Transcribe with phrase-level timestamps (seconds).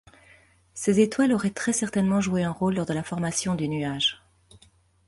[0.73, 4.23] Ces étoiles auraient très certainement joué un rôle lors de la formation du nuage.